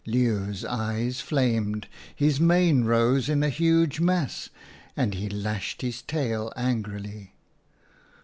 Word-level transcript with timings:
"Leeuw's 0.07 0.65
eyes 0.65 1.21
flamed, 1.21 1.87
his 2.15 2.39
mane 2.39 2.85
rose 2.85 3.29
in 3.29 3.43
a 3.43 3.49
huge 3.49 3.99
mass 3.99 4.49
and 4.97 5.13
he 5.13 5.29
lashed 5.29 5.83
his 5.83 6.01
tail 6.01 6.51
angrily. 6.57 7.35